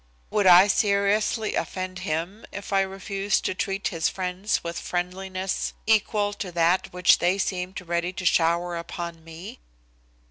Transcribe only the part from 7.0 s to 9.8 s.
they seemed ready to shower upon me?